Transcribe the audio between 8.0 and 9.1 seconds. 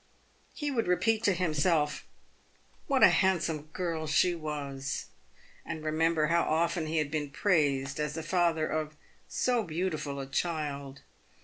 the father of